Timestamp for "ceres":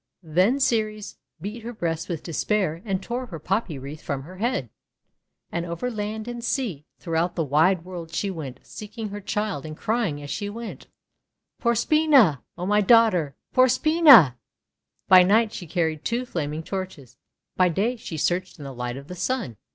0.59-1.17